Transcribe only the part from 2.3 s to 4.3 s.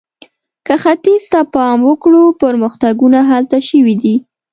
پرمختګونه هلته شوي دي.